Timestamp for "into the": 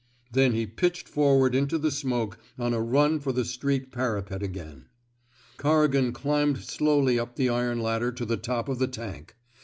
1.53-1.91